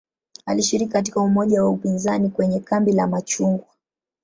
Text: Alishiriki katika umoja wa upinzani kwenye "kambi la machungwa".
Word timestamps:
Alishiriki 0.45 0.91
katika 0.91 1.19
umoja 1.21 1.63
wa 1.63 1.69
upinzani 1.69 2.29
kwenye 2.29 2.59
"kambi 2.59 2.91
la 2.91 3.07
machungwa". 3.07 3.67